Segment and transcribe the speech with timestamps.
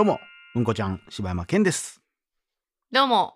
[0.00, 0.18] どうも、
[0.54, 2.00] うんこちゃん、柴山健です。
[2.90, 3.34] どうも、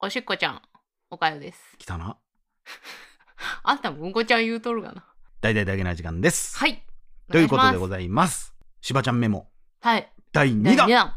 [0.00, 0.62] おしっこちゃん、
[1.08, 1.76] おかよです。
[1.78, 2.18] 来たな。
[3.62, 5.06] あんたもうんこちゃん言うとるがな。
[5.40, 6.58] 大々だけな時間です。
[6.58, 6.84] はい。
[7.30, 8.56] ということでごいざいます。
[8.80, 9.52] 柴ちゃんメモ。
[9.82, 10.12] はい。
[10.32, 11.14] 第2弾第二弾。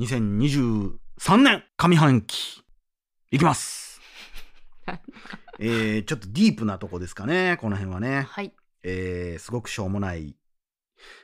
[0.00, 2.64] 2023年上半期、
[3.30, 4.00] いきます。
[5.60, 8.22] えー、ちょっとディープなとこですかね、この辺はね。
[8.22, 8.52] はい。
[8.82, 10.34] えー、すごくしょうもない。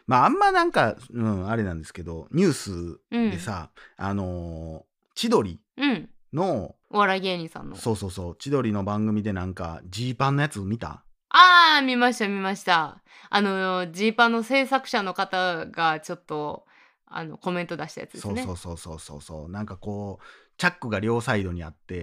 [0.06, 6.08] まあ、あんまなんか、うん、あれなんですけど、ニュースでさ、あのー千鳥うん。
[6.32, 7.76] の、お笑い芸人さんの。
[7.76, 11.02] そうそうそう、千鳥の番組でなんか、ジーパンのやつ見た？
[11.30, 13.02] あー、見ました、見ました。
[13.30, 16.66] あの、ジーパンの制作者の方がちょっと、
[17.06, 18.42] あの、コメント出したやつですね。
[18.42, 19.50] そうそうそうそうそうそう。
[19.50, 20.24] なんかこう
[20.58, 22.02] チャックが両サイドにあって、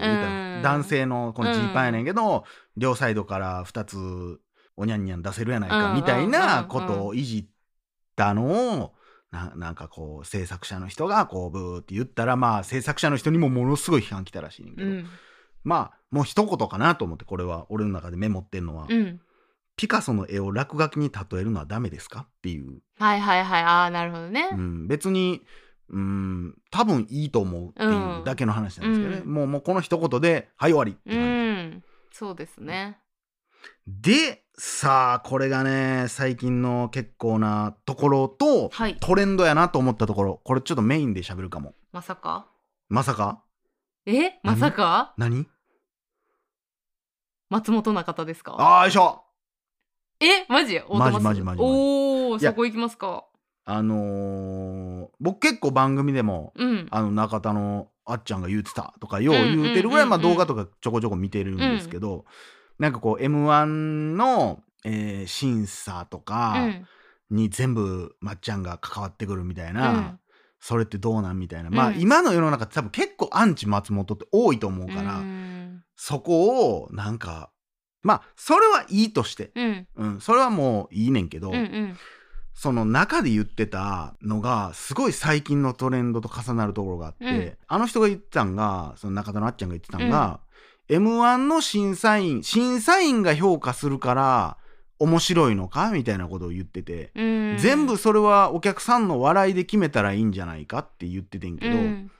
[0.63, 2.43] 男性のこのジーパンやねんけど、
[2.75, 4.39] 両サイドから2つ
[4.75, 5.95] おにゃんにゃん出せるやないか、うん。
[5.95, 6.67] みたいなうん。
[6.67, 7.45] ことをいじっ
[8.15, 8.93] たのを
[9.31, 15.07] ななんかこう制作者の人がこうブーって言ったらまあ制作者の人にもものすごい批判来たらしいねんけど、うん。
[15.63, 19.19] まあもう一言かなと思ってこれは俺の中でメモってんのは、うん。
[19.77, 22.21] ピカソの絵を落書きに例えるのはダメですか？
[22.21, 23.63] っていうはいはいはい。
[23.63, 24.47] あー、なるほどね。
[24.53, 25.41] うん、別に、
[25.89, 31.23] うん、多分いいと思うっていうだけの話なんですけどね、うんもうもうこの一言で「はい終わり」ってう感
[31.71, 31.83] ん。
[32.13, 32.99] そうですね。
[33.85, 38.97] じでさあこれがね最近の結構なところとはい。
[39.01, 40.41] トレンドやなと思ったところ。
[40.45, 41.73] これちょっとメインで喋るかも。
[41.91, 42.47] まさか？
[42.87, 43.43] まさか？
[44.05, 44.39] え？
[44.43, 45.13] まさか？
[45.17, 45.47] 何？
[47.49, 48.55] 松本中田ですか？
[48.57, 49.23] あーよいしょ
[50.21, 51.61] えマジマジマジマジ。
[51.61, 53.25] おーそこ行きますか？
[53.65, 56.87] あのー僕結構番組でもうん。
[56.91, 62.25] あの中田のあっちゃんが言うてたとかよう言うてるぐらい、うんうんうんうんまあ、動画とかちょこちょこ見てるんですけど、
[62.79, 66.87] なんかこう m 1の、えー審査とうかん。
[67.31, 70.19] に全部まっちゃんが関わってくるみたいな、うん。
[70.59, 75.83] それってどうなんみたいな、まあうん今の世の中って多分結構アンチ松本って多いと思うから、うん。
[75.95, 77.51] そこをなんか
[78.03, 79.87] まあそれはいいとして、うん。
[79.95, 81.97] うん、それはもういいねんけど、うんうん。
[82.53, 87.57] その中で言ってたのがすごい最近のトレンドと重なるところがあって、うん。
[87.67, 90.39] あの人が言ってたんがその中田のあっちゃんが言ってたんが、
[90.87, 94.57] m 1の審査員審査員が評価するから
[94.99, 95.91] 面白いのか？
[95.91, 97.57] みたいなことを言ってて、うん。
[97.57, 102.11] 全部それはお客さんの笑いで決めたらいいんじゃないかって言っててんけど、うん。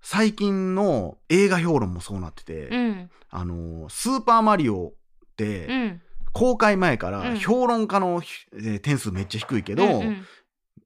[0.00, 3.10] 最近の映画評論もそうなってて、うん。
[3.30, 4.92] あのスーパーマリオっ
[5.36, 6.00] て、うん。
[6.32, 7.38] 公開前からうん。
[7.38, 8.22] 評論家の、
[8.54, 10.26] えー点数めっちゃ低いけど、うんうん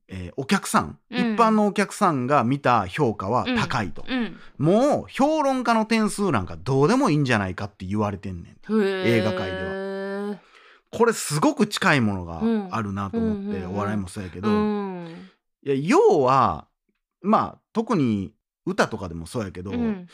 [0.08, 1.34] えーお客さん、うん。
[1.34, 4.36] 一般のお客さんが見た評価は高いと、うん。
[4.56, 8.56] もう評論家の点数なんかどうでもいいんじゃないかって言われてんねん。
[8.70, 10.40] 映画界では。
[10.90, 12.68] これすごく近いものがうん。
[12.74, 15.28] あるなと思って、うんうんうんお笑いもそうやけど、うん。
[15.62, 16.66] いや要は
[17.20, 18.32] まあ特に
[18.64, 20.06] 歌とかでもそうやけど、うん。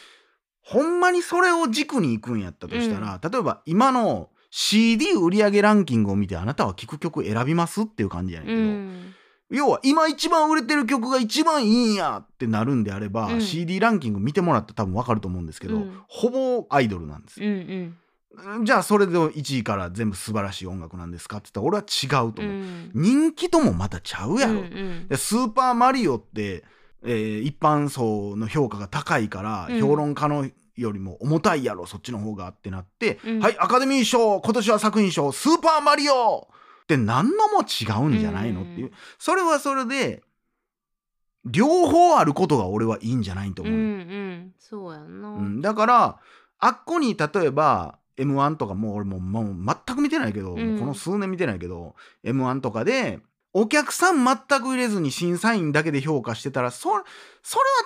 [0.62, 9.14] ほんまにそれを軸に行くんやったとしたら、例えば今の CD 売上ランキングを見てあなたは聴く曲選びますっていう感じやねんけうど、ん
[9.54, 13.40] 要は今一番売れてる曲が一番いいんやってなるんであれば、うん。
[13.40, 15.98] CD ランキング見てもらったら多分わかると思うんですけど、うん。
[16.08, 17.50] ほぼアイドルなんですうよ、
[18.60, 18.64] ん。
[18.64, 22.44] じゃあそれで1位から全部素晴らしい音楽なんですかって言ったら俺は違うとう。
[22.44, 22.90] 思う、ん。
[22.94, 25.08] 人気ともまたちゃうやろ、うんうん。
[25.08, 26.64] でスーパーマリオって、
[27.04, 29.80] えー一般層の評価が高いから、うん。
[29.80, 33.38] 評論家のよりも重たいやろそっちの方がってなって、うん。
[33.40, 36.48] はいアカデミー賞今年は作品賞スーパーマリオ
[36.84, 40.22] って何のも違うんじゃないのっていう、うんそれはそれで
[41.46, 44.54] 両方あることが俺はいいんじゃないとうんう思う、ん。
[44.58, 45.28] そうやんな。
[45.28, 45.60] うん。
[45.60, 46.18] だから
[46.58, 49.54] あっこに例えば m 1とかもう俺もうもう
[49.86, 50.78] 全く見てないけど、うん。
[50.78, 53.20] この数年見てないけど m 1とかで
[53.52, 57.04] お客さん全く入れずに審査員だけで評価してたらそそれは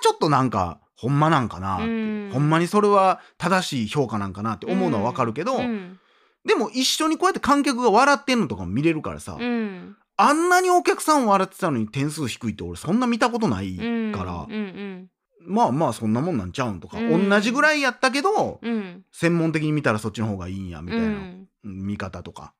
[0.01, 2.29] ちょっとなんかほんまなんかなって、うん。
[2.31, 5.99] ほんまにそれは正しい評価なんかなって思うのはわかるけど、うん
[6.45, 9.95] でも一緒にこうやって観客が笑ってんのとかも見れるからさ、うん。
[10.17, 15.09] あんなにお客さん笑ってたのに点数低いって俺そんな見たことないうんから、うんうん。
[15.45, 17.29] まあまあそんなもんなんちゃうんとか、うん。
[17.29, 19.05] 同じぐらいやったけど、うん。
[19.11, 21.47] 専門的に見たらそっちの方がいいんやみたいな、うん。
[21.63, 22.53] 見方とか。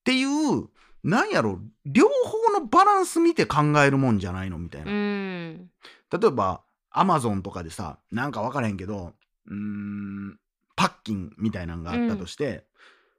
[0.00, 0.68] っていう
[1.04, 4.90] なんやろ両方のバランス見て考えるもんじゃないのみたいな。
[4.90, 5.70] うん。
[6.10, 9.12] 例えばアマゾンとかでさなんか分からへんけど
[9.46, 10.38] うーん
[10.78, 12.64] パッキンみたいなのがあったとして、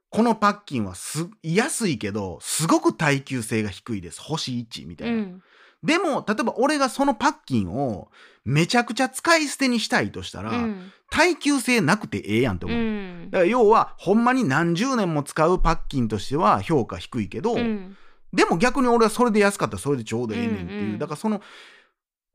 [0.08, 4.20] このパッキンはす安いけどすごく耐久性が低いです。
[4.22, 5.16] 星1みたいな。
[5.16, 5.42] うん。
[5.82, 8.10] でも例えば俺がそのパッキンを
[8.46, 10.92] めちゃくちゃ使い捨てにしたいとしたら、うん。
[11.10, 12.78] 耐久性なくてええやんって思う。
[12.78, 13.28] うん。
[13.30, 17.94] だから要はほんまに何十年も使うパッキンとしては評価低いけど、うん。
[18.32, 21.42] でも逆に俺はそれで安かったらそれでちょうどええねんっていう、だからその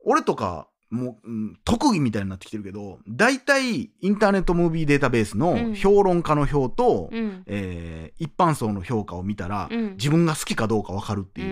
[0.04, 5.74] 俺とかもう、うん特技みたいになってきてるけど大体インターネットムービーデータベースのうん。
[5.74, 7.42] 評論家の票と、うん。
[7.46, 9.92] えー一般層の評価を見たら、うん。
[9.92, 11.48] 自分が好きかどうか分かるってうい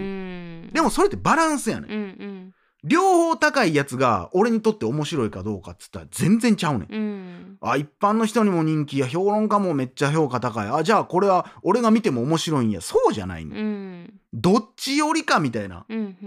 [0.65, 0.71] う、ん。
[0.73, 2.55] でもそれってバランスやねん、うんうん。
[2.85, 6.89] 両方高いやつが俺にとって面白いかどうかっつったら全然ちゃうねん。
[6.91, 7.59] うん。
[7.61, 10.69] あ一般の人にも人気や評論家もめっちゃ評価高い。
[10.69, 12.81] あじゃあこれは俺が見ても面白いんや。
[12.81, 13.59] そうじゃないねん。
[13.59, 14.15] うん。
[14.33, 15.87] どっちよりかみたいな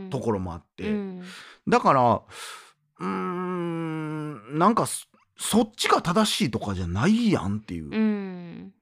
[0.09, 1.23] ところもあって、うん。
[1.67, 2.21] だから
[2.99, 5.05] うーんなんかそ
[5.37, 7.89] そっちが正しいとかじゃないやんっていう。
[7.91, 8.73] うん。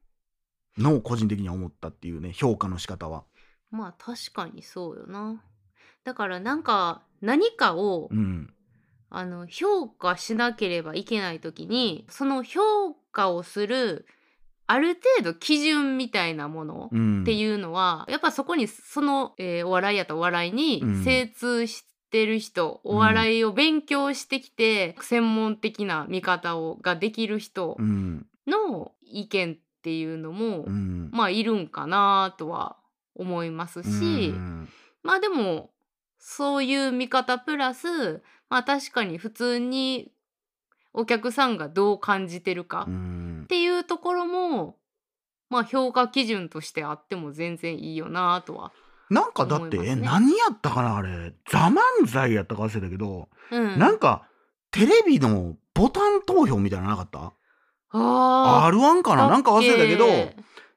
[0.78, 3.24] のを個人的には思ったっていうね評価の仕方は。
[3.70, 5.42] まあ確かにそうよな。
[6.04, 8.52] だからなんか何かをうん。
[9.08, 12.60] あの評価しなければいけない時にその評
[13.12, 14.04] 価をする
[14.66, 21.04] ある程度基準みたいなものうん、っていうのは、やっぱそこにその、えーお笑いやったらお笑いにうん。
[21.04, 28.26] 精通してる人、お笑いを勉強してきて、専門的な見方をができる人うん。
[28.46, 31.10] の意見っていうのも、うん。
[31.12, 32.76] まあいるんかなとは
[33.14, 33.92] 思いますし、う
[34.32, 34.68] ん。
[35.02, 35.70] まあでも
[36.18, 40.10] そういう見方プラスまあ確かに普通に
[40.92, 44.76] お客さんがどう感じてるかうっんていうところも
[45.48, 48.72] まあ評価基準としてあっても全然いいよなとは。
[49.10, 49.90] なんかだって、ね。
[49.90, 54.28] え何やったかなあれ「ザ漫才やったか忘れたけど、うん、なんか
[54.70, 57.32] テレビのボタン投票みたいなのなかった？
[57.92, 59.16] あ ?R1 かー。
[59.16, 60.06] ななんか忘れたけど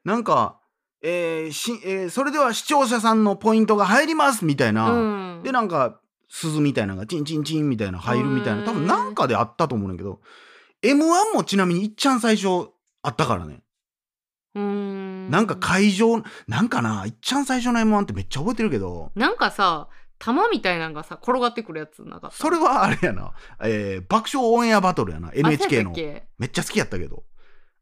[0.04, 0.60] なんか、
[1.02, 10.20] えーしえーそれでは視聴者さんのポイントが入りますみたいな、ーうん、でなんか鈴みたいなのがチンチンチンみたいなの入るみたいな多分なんかであったと思うんだけど
[10.82, 12.70] m 1もちなみにいっちゃん最初
[13.02, 13.62] あったからね、
[14.54, 15.30] うーん。
[15.30, 19.12] なんか会場なんかないっちゃん最初の m 1ってめっちゃ覚えてるけど。
[19.14, 19.88] なんかさ
[20.18, 22.36] 玉みたいなのがさ転がってくるやつなかった？
[22.36, 23.32] それはあれやな、
[23.62, 25.30] えー爆笑オンエアバトルやな。
[25.34, 25.92] NHK の。
[25.92, 27.24] めっちゃ好きやったけど。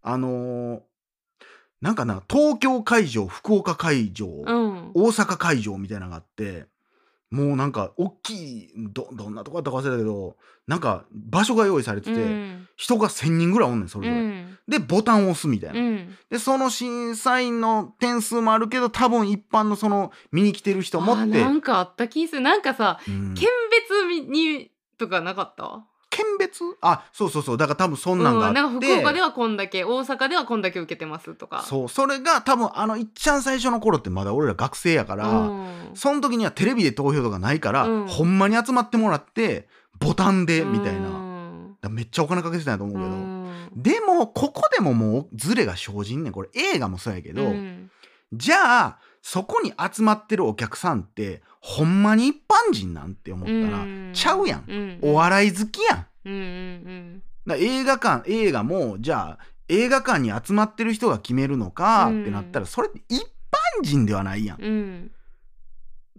[0.03, 0.81] あのー
[1.81, 4.91] なんかな東京会場福岡会場、けうん。
[4.95, 6.67] 大阪会場みたいなのがあって
[7.31, 10.37] もうなんか大きいどどんなとこだったか忘れたけど
[10.67, 12.69] なんか場所が用意されてて、うん。
[12.77, 14.59] 人が1,000人ぐらいおんねんそれうぞれ、ん。
[14.69, 16.17] でボタンを押すみたいな、うん。
[16.31, 21.41] でその審査員の点数もあるけど多分一般のその見に来てる人もあって。
[21.41, 22.41] なんかあった気する。
[22.41, 23.35] なんかさうん。
[23.35, 25.65] 県別にとかなかった？
[25.65, 25.83] 県
[26.49, 27.57] 別あそうそうそう。
[27.57, 31.63] だから多分そんなんがあって、うん、なんか福岡ではこんだけ大阪ではこんだけ受けてますとか。
[31.63, 31.89] そう。
[31.89, 35.91] それが多分あのいっちゃん最初の頃ってまだ俺ら学生やから、うん。
[35.95, 38.07] その時にはテレビで投票とかないから、うん。
[38.09, 39.69] ほんまに集まってもらって
[39.99, 43.49] ボタンでみたいな、めっちゃお金かけてたんやと思うけど、うん。
[43.77, 46.33] でもここでももうズレが生じんねん。
[46.33, 47.91] これ映画もそうやけど、うん。
[48.33, 54.11] じゃあそこに集まってるお客さんってほんまに一般人なんて思ったら、うん。
[54.15, 54.99] ちゃうやん。
[55.03, 56.07] お笑い好きやん。
[56.33, 64.63] うんうんだから映画館映画もじゃあ映画館に集まってる人が決めるのかってなったら、それって一般人ではないやん。
[64.63, 64.67] うん。
[64.67, 65.11] うん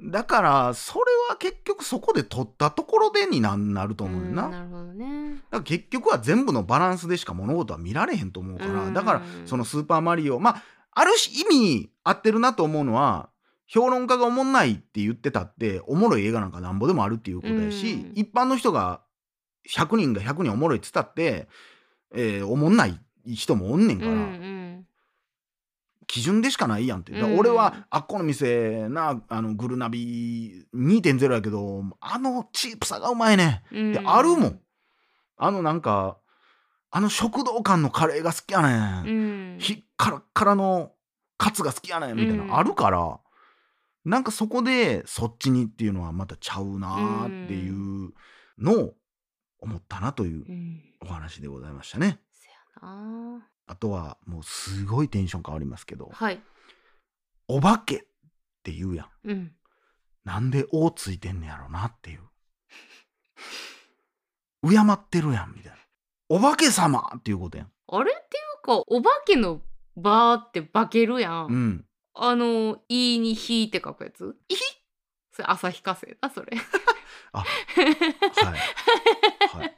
[0.01, 4.43] だからそれは結局そこで取ったところでにななると思うよな。
[4.43, 5.41] だかんなるほどね。
[5.51, 8.93] ら結局は全部のバランスでしか物事は見られへんと思うから、うん。
[8.93, 11.11] だからその「スーパーマリオ」まあある
[11.51, 13.29] 意味合ってるなと思うのは
[13.67, 18.11] 評論家がおもんないって言ってたっておもろい映画なんかなんぼでもあるっていうことやし、うん。
[18.15, 19.01] 一般の人が
[19.67, 21.47] 100人が100人おもろいって言ったって、
[22.13, 24.85] えーおもんない人もおんねんから、うんうん
[26.11, 27.11] 基準でしかないやんって。
[27.11, 33.93] うん俺はあっこの店なあのグルナビ2.0やけどあのチープさがうまいねうんん。
[33.93, 34.59] であるもん。
[35.37, 36.17] あのなんか
[36.89, 39.03] あの食堂感のカレーが好きやね。
[39.07, 40.93] うんんひっからっからの
[41.37, 43.19] カツが好きやねんみたいな、うんあるから
[44.03, 48.13] なんかそこでそっちにっていうのはまたちゃうなーっていう
[48.57, 48.93] のを
[49.61, 52.19] 思ったなといううんお話でございましたね。
[52.31, 56.41] せやなあとはもうすごいテンション変わりますけどはい
[57.47, 57.99] 「お化け」っ
[58.63, 59.09] て言うやん。
[59.23, 59.55] うん
[60.25, 62.21] なんで「お」ついてんねやろなっていう。
[64.69, 65.77] 敬ってるやんみたいな。
[66.27, 67.71] お化け様っていうことやん。
[67.87, 69.61] あれっていうかお化けの
[69.95, 71.85] 「バーって化けるやん、うん。
[72.13, 74.55] あの「い」に「ひ」って書くやつ「い」
[75.31, 76.51] それ旭化成だそれ
[77.33, 77.45] はい。
[79.57, 79.75] はい。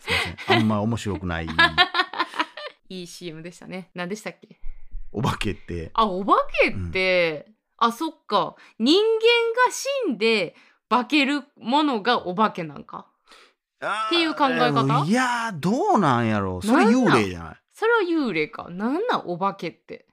[0.00, 0.56] すいません。
[0.58, 1.48] あんま面白くない。
[2.88, 4.58] いい CM でしたね何でしたっけ？
[5.12, 5.90] お化けって。
[5.94, 10.54] あお化けって、あそっか人間が死んで
[10.88, 13.06] 化けるものがお化けなんか？
[13.80, 15.04] っていう考え方？
[15.06, 16.66] いやー、どうなんやろう。
[16.66, 17.56] それ幽霊じゃない？
[17.72, 20.06] それは幽霊かなんなんお化けって？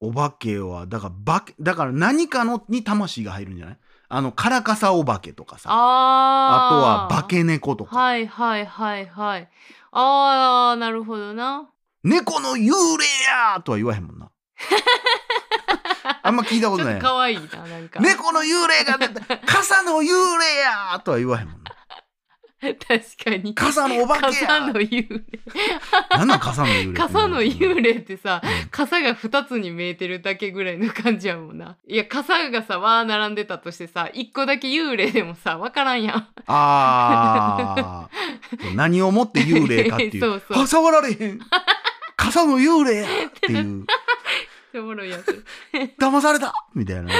[0.00, 3.78] お化けはだからばだから何かのに魂が入るんじゃない？
[4.08, 5.68] あのカラカサお化けとかさ。
[5.70, 9.48] ああとはー化け猫とか、はいはいはいはい。
[9.92, 11.68] あーなるほどな。
[12.04, 14.30] 猫の幽霊やーとは言わへんもんな。
[16.22, 16.98] あんま聞いたことない。
[17.02, 18.00] 可愛いななんか。
[18.00, 19.38] 猫の幽霊が出た。
[19.46, 20.06] 傘の幽
[20.38, 21.65] 霊やーとは言わへんもんな
[22.62, 22.78] 確
[23.22, 23.54] かに。
[23.54, 24.46] 傘のお化けや。
[24.46, 25.22] 傘の幽霊。
[26.10, 28.68] なんなん傘の幽霊傘の幽霊ってさうん。
[28.70, 31.76] 傘が2つに見えてるだけぐらいの感じやもんな。
[31.86, 36.28] いや傘がさわー並んでたとしてさ1個だけ幽霊でもさ分からんやん。
[36.46, 38.72] あー。
[38.74, 40.20] 何をもって幽霊かっていう。
[40.20, 40.62] そうそう。
[40.62, 41.40] あ触られへん。
[42.16, 43.84] 傘の幽霊やっていう。
[44.76, 45.44] おもろいやつ。
[45.98, 47.12] 騙されたみたいな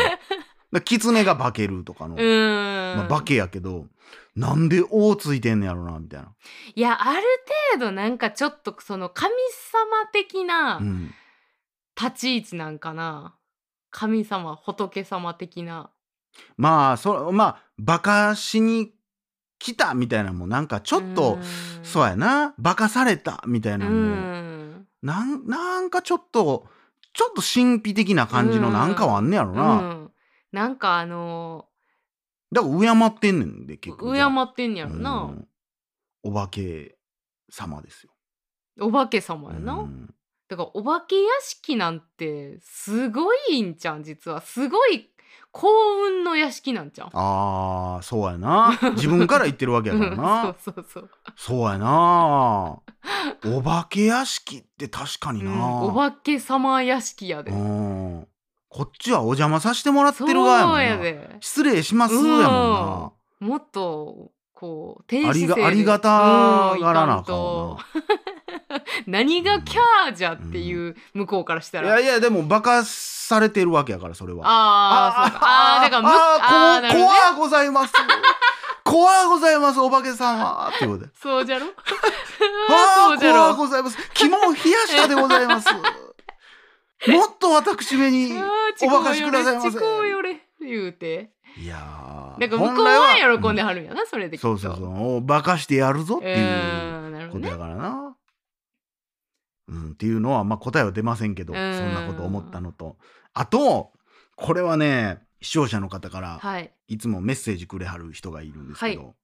[0.77, 3.87] だ狐が化けるとかの、まあ、化けやけど
[4.35, 6.29] なんで「王ついてんねやろなみたいな、
[6.75, 7.23] いやある
[7.75, 9.33] 程度なんかちょっとその神
[9.73, 11.15] 様的なうん、
[12.01, 13.35] 立ち位置なんかな。
[13.91, 15.91] 神様仏様的な。
[16.59, 18.93] まあそまあバカしに
[19.59, 21.39] 来たみたいなのもなんかちょっと
[21.83, 22.55] そうややな。
[22.59, 24.87] バカされたみたいなもん。
[25.03, 26.67] なんなんかちょっと
[27.15, 30.06] ちょっと神秘的な感じのなんかはあんねやろうな、ん
[30.57, 31.67] なんかあの
[32.51, 34.13] だから敬ってんねんで結局。
[34.13, 35.49] 敬じゃあってんやろな、うん。
[36.23, 36.97] お化け
[37.51, 38.13] 様ですよ。
[38.81, 40.15] お化け様やな、うん。
[40.49, 44.41] だからお化け屋敷なんてすごいんちゃん実は。
[44.41, 45.11] すごい
[45.51, 45.69] 幸
[46.07, 48.79] 運の屋敷なんちゃんあーそうやな。
[48.97, 50.57] 自分から言ってるわけやからな。
[50.59, 52.81] そうそうそう、そうやな。
[53.45, 57.51] お化け屋敷って確かにな、うん、お化け様屋敷やで。
[57.51, 58.29] うん
[58.69, 60.83] こっちはお邪魔させてもらってる側やもんな。
[60.83, 63.49] やで失礼しますやもんな。
[63.49, 65.67] もっとこう低ありが姿勢で。
[65.67, 66.09] ありがた
[66.81, 67.79] がらなあか
[69.07, 74.43] 何がキャーじゃっていう向こうからしたいら、やいやでもバカされてるわけやからそれは。
[74.47, 75.41] ああそうか。
[75.43, 77.11] あーだからむああーなるほどね。
[77.11, 77.93] ーこ怖ございます。
[78.85, 81.11] 怖ございますお化け様ってことで。
[81.21, 81.67] そうじゃろ？
[81.67, 81.71] あ
[82.71, 83.43] あー そうあじゃろ？
[83.43, 83.99] 怖ございます。
[84.15, 84.55] 肝を冷や
[84.87, 85.69] したでございます
[87.09, 88.45] もっと私めにあ
[88.83, 89.71] おばかしくださいませ。
[89.73, 91.33] ちこうよれ言うて。
[91.59, 95.17] いやーだから向こうは喜んではるんやな、それでそうそうそう。
[95.17, 97.31] おバカしてやるぞっていう。
[97.33, 98.17] ことやからな、
[99.69, 101.67] うん、っていうのはまあ答えは出ませんけどそうん。
[101.91, 102.97] んなこと思ったのと。
[103.35, 103.93] あと
[104.37, 106.73] これはね視聴者の方からはい。
[106.89, 109.15] いつもメッセージくれはる人がいるんですけど、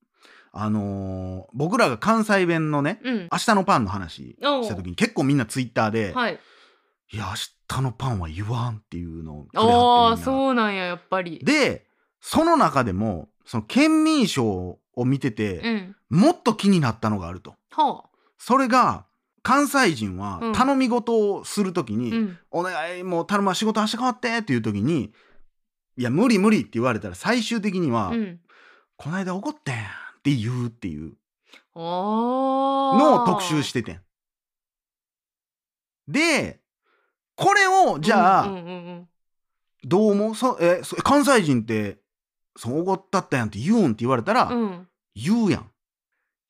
[0.51, 3.29] あのー僕らが関西弁のねうん。
[3.31, 6.39] 明日のパンの話した時に結構みんなツイッターで「はい。
[7.11, 7.33] いや
[7.73, 11.39] 明日のパンは言わん」っていうのをああそうなんややっぱり。
[11.39, 11.87] で
[12.19, 15.95] その中でもその県民賞を見てて、うん。
[16.09, 17.55] もっと気になったのがあると。
[17.71, 18.05] は
[18.37, 19.05] それが
[19.41, 20.53] 関西人はうん。
[20.53, 22.37] 頼み事をするときあに「うん。
[22.51, 25.11] お願いもう頼むわ仕事明日変わって」っていう時に
[25.97, 28.39] 「いや無理無理」って言われたら最終的には「うん。
[28.95, 29.77] この間怒ってん」っ
[30.23, 31.17] て言うっていう。
[31.75, 34.01] あのを特集しててん。
[36.07, 36.62] で
[37.43, 39.07] これをじゃあ、うんうんうんうん。
[39.83, 40.35] どう思う？
[40.35, 41.99] そえそ関西人って
[42.55, 44.87] 「そう怒ったったやん」って言うんって言われたら、うん。
[45.13, 45.69] 言うやん。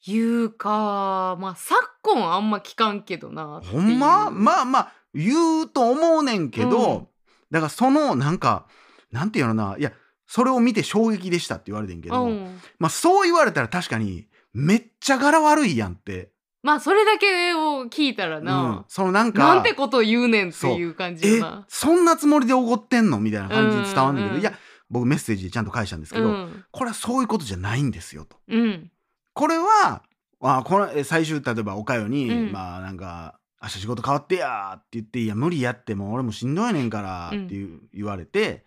[0.06, 4.30] 言うかまあ昨今あんま聞かんけどなほんま？
[4.30, 7.08] まあまあ言うと思うねんけど、うん。
[7.50, 8.68] だからそのなんか
[9.12, 9.94] なんていうのないや
[10.28, 12.60] それを見て衝撃でしたって言われてんけど、うん。
[12.80, 16.33] まあそう言われたら確かにめっちゃ柄悪いやんって、
[16.64, 18.46] まあそれだけを聞いたらうん。
[18.46, 24.54] な、そのなんかなんてことを言うねんっていう感じえよなそんなつもりで怒ってんのみたいな感じで伝わんねんけど、うんうんいや
[24.90, 26.66] 僕メッセージでちゃんと返したんですけど、うん。
[26.72, 28.38] これはそういうことじゃないんですよと。
[28.48, 28.92] うん。
[29.34, 30.04] これは
[30.40, 32.52] あこのえ最終例えばおかよに、うん。
[32.52, 37.46] まあなんか明日仕事変わってやって言って「いや無理やってもう俺もしんどいねんから」うん。
[37.46, 38.66] っていう、言われて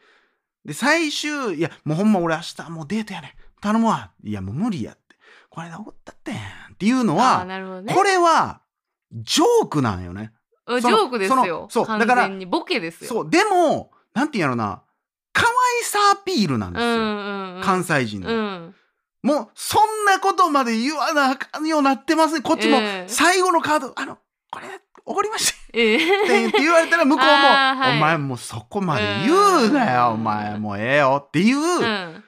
[0.65, 3.31] で最終「いやもうほんま俺明日もうデートやねん。
[3.61, 5.05] 頼むわ」いやもう無理やって
[5.50, 6.38] これで怒ったってんっ
[6.78, 7.95] ていうのは、ね。
[7.95, 8.61] これは
[9.12, 10.33] ジョークなんよね。
[10.66, 11.68] ジョークですよ。
[11.71, 13.09] そう完だから全にボケですよ。
[13.09, 14.83] そうでもなんていうんやろな
[15.33, 17.62] 可愛さアピールなんですよ、うんうんうん。
[17.62, 18.28] 関西人の。
[18.28, 18.75] うん。
[19.23, 22.42] もうそんなことまで言わなあかんようになってますね。
[22.42, 23.09] こっちもええ。
[23.09, 24.18] 最後のカード、あの
[24.50, 24.66] これ
[25.04, 25.59] 怒りました。
[25.73, 26.49] ええ。
[26.49, 27.99] って言われたら向こうも、はい。
[27.99, 29.35] お前もうそこまで言
[29.71, 32.25] うなよ、うんお前もうええよっていう、うん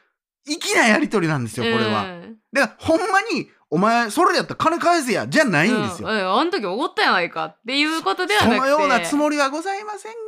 [0.49, 6.17] 粋なやり取りなんですよこれは、うんだからほんまにお前それやったら金返せやじゃないんですよ、うん。
[6.17, 8.61] えあの時怒ったやないかっていうことではそなくて。
[8.61, 10.19] のようなつもりはございませんが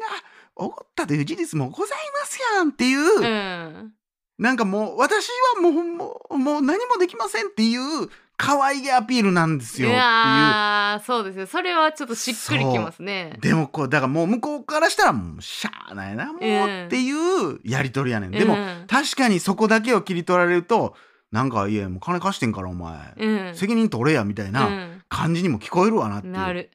[0.56, 3.92] 怒ったという事実もございますやんっていう、うん。
[4.38, 8.08] なんかもう私はもうもうもう何もできませんっていう
[8.42, 10.00] 可愛げアピールなんですいよっていう。
[10.00, 11.46] やーそうですよ。
[11.46, 13.36] それはちょっとしっくりきますね。
[13.42, 18.86] でもこうだからもう向こうからしたらもうしゃあないなもううんっていうやり取りやねん、でもうん。
[18.86, 20.94] 確かにそこだけを切り取られると
[21.30, 23.54] なんかいやもう金貸してんからお前、うん。
[23.54, 26.40] 責任取れやみたいな感じにも聞こえるわなっていう、うん。
[26.40, 26.70] なる。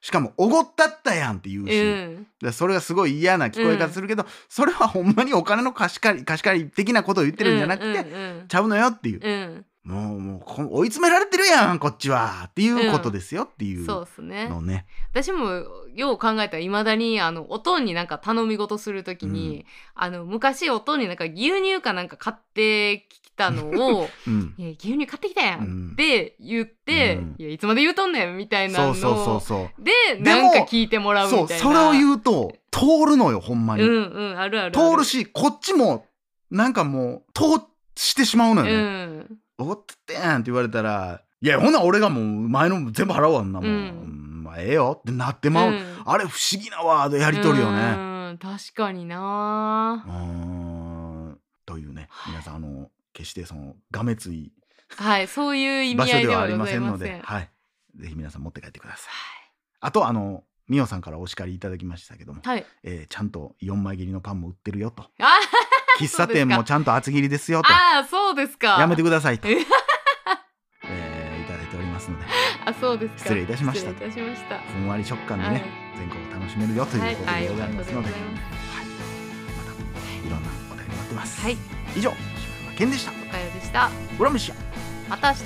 [0.00, 2.26] しかもおごったったやんって言ううし、ん。
[2.40, 8.44] でそれがすごい嫌な聞こえ方するけど、それはほんまにお金の貸し借り貸し借り的なことを言ってるんじゃなくて、うんうん。
[8.46, 12.44] ちゃうのよっていう、うんもうもうこ追い詰められてるやんこっちは。
[12.48, 14.86] っていうことですよっていうそうですね。
[15.10, 15.64] 私も
[15.94, 19.64] よう考えたらいまだにあのおとんになんか頼み事するときに、
[19.94, 27.34] あの昔おとんになんか牛乳かなんか買ってきたのを うん「いや牛乳買ってきたやん」うんって言って「うん。
[27.38, 29.82] いやいつまで言うとんねん」みたいなのそうそうそうそう。
[29.82, 31.48] でなんか聞いてもらうみたいな。
[31.48, 36.04] そうそれを言うと通るのよほんまに、うんうんあるある通るしこっちも
[36.50, 37.64] なんかもう通
[37.96, 46.02] してしまうのようねん「おごってってやん」って言われたら「いやほな俺がもう前の全部払うわんなもん、うんまあええよ」ってなってまう、うん。
[46.04, 47.80] あれ不思議なワードやり取りよね。
[47.80, 50.04] うん確かにな。
[50.06, 50.14] うー
[51.32, 51.40] ん。
[51.66, 54.52] というね皆さんあの決してそのがめつい
[54.96, 56.36] はいそういう意味合いではで。
[56.36, 57.50] はありまございませんので、はい、
[57.96, 59.12] ぜひ皆さん持って帰ってください。
[59.80, 62.64] あとあのミオさんからお叱りいただきましたけども、はい。
[62.82, 65.02] えーちゃんと4枚切りのパンも売ってるよと。
[65.02, 65.38] あ
[65.98, 67.68] 喫茶店もちゃんと厚切りですよと。
[67.70, 68.76] あーそうですか。
[68.78, 69.52] やめてくださいと、え
[70.84, 72.26] えーいただいておりますので。
[72.64, 73.18] あそうですか。
[73.20, 73.90] 失礼いたしました。
[73.90, 74.58] 失礼いたしました。
[74.58, 75.62] ふんわり食感でね、はい。
[75.98, 78.20] 全国を楽しめるよということはいでございますので、はい。
[78.20, 78.22] はい。
[78.22, 79.72] また
[80.28, 81.56] いろんなお便り待ってます、はい。
[81.96, 82.14] 以上柴
[82.64, 83.12] 山健でした。
[83.12, 83.90] おかよでした。
[84.18, 84.56] 裏飯や
[85.08, 85.44] また明日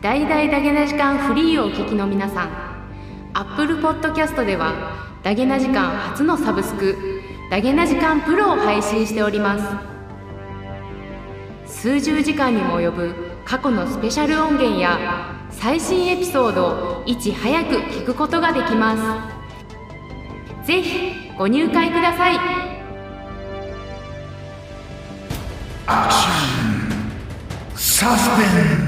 [0.00, 2.50] 大々ダゲな時間フリーをお聞きの皆さん。
[3.34, 6.96] Apple Podcast ではダゲな時間初のサブスク
[7.50, 9.58] ダゲな時間プロを配信しておりま
[11.66, 11.72] す。
[11.80, 13.12] 数十時間にも及ぶ
[13.44, 16.66] 過去のスペシャル音源や最新エピソード
[17.00, 18.96] をいち早く聞くことができま
[20.62, 20.64] す。
[20.64, 22.38] ぜひご入会ください。
[25.88, 26.14] アキ
[27.74, 28.44] ンサスペ
[28.84, 28.87] ンス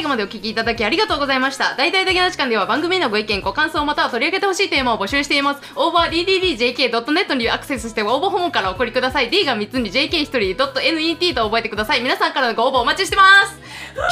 [0.00, 1.76] 最後までお聞きいただきありがとうございました。
[1.76, 5.60] 大々だけの時間では番組へのご意見、ご感想または取り上げてほしいテーマを募集しています。
[5.76, 9.28] 応募は dddjk.net にアクセスして応募フォームからお送りください。
[9.28, 12.00] D が3つに JK1 人 .net と覚えてください。
[12.00, 13.60] 皆さんからのご応募お待ちしてます。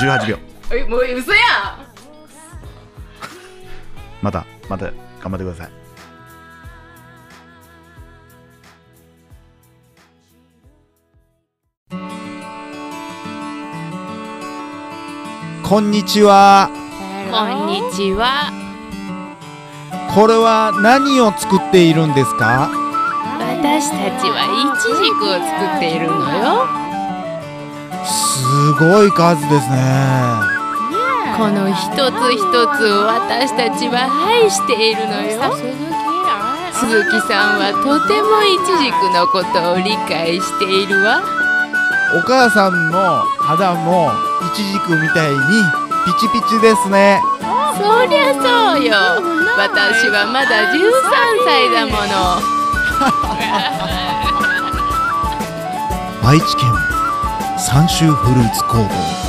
[0.05, 0.38] 18秒
[0.77, 1.42] え、もう嘘やん
[4.20, 4.85] またまた
[5.22, 5.77] 頑張ってください
[15.68, 16.70] こんにちは。
[17.31, 18.48] こんにちは。
[20.14, 22.72] これは何を作っているんですか？
[23.37, 26.64] 私たちはイチジクを作っているのよ。
[28.00, 30.40] すごい数ですね。
[31.37, 32.40] この一つ一
[32.72, 35.52] つを私たちは愛しているのよ。
[36.72, 41.20] 鈴木さんはとてもイチジクのことを理解しているわ。
[42.16, 44.11] お母さんの肌も
[44.53, 45.38] イチジクみたいに
[46.07, 47.21] ピチピチですね。
[47.77, 48.97] そりゃそうよ。
[49.57, 50.81] 私はまだ13
[51.44, 52.40] 歳だもの。
[56.27, 56.73] 愛知県
[57.59, 59.27] 三州フルーツ工房